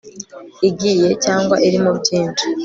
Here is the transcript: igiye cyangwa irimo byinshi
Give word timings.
igiye 0.69 1.09
cyangwa 1.23 1.55
irimo 1.67 1.91
byinshi 1.99 2.45